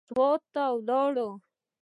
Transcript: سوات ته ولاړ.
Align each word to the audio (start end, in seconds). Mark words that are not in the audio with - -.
سوات 0.09 0.41
ته 0.53 0.63
ولاړ. 0.87 1.15